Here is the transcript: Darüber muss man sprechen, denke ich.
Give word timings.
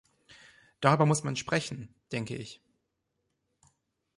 Darüber 0.79 1.05
muss 1.05 1.23
man 1.23 1.35
sprechen, 1.35 1.93
denke 2.11 2.35
ich. 2.35 2.59